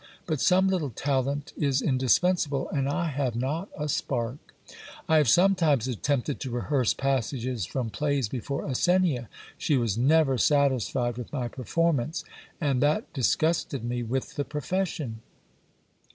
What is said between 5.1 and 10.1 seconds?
have sometimes attempted to rehearse passages from plays before Arsenia. She was